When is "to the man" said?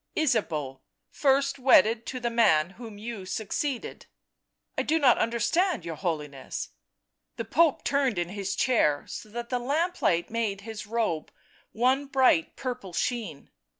2.07-2.71